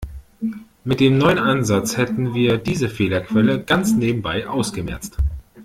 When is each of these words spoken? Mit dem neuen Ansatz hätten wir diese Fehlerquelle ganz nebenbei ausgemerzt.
Mit 0.83 0.99
dem 0.99 1.19
neuen 1.19 1.37
Ansatz 1.37 1.95
hätten 1.95 2.33
wir 2.33 2.57
diese 2.57 2.89
Fehlerquelle 2.89 3.61
ganz 3.63 3.93
nebenbei 3.93 4.47
ausgemerzt. 4.47 5.17